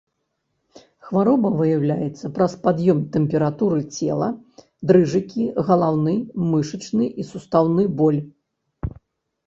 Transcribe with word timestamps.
Хвароба 1.09 1.51
выяўляецца 1.59 2.31
праз 2.39 2.51
пад'ём 2.65 3.03
тэмпературы 3.17 3.81
цела, 3.99 4.29
дрыжыкі, 4.93 5.43
галаўны, 5.71 6.13
мышачны 6.51 7.05
і 7.23 7.31
сустаўны 7.33 7.83
боль. 8.03 8.21